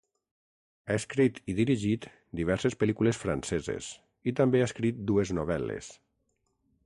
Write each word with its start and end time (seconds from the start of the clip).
Ha 0.87 0.95
escrit 0.99 1.35
i 1.53 1.53
dirigit 1.59 2.07
diverses 2.39 2.77
pel·lícules 2.83 3.21
franceses 3.25 3.91
i 4.31 4.35
també 4.41 4.61
ha 4.63 4.69
escrit 4.71 5.07
dues 5.11 5.35
novel·les. 5.41 5.93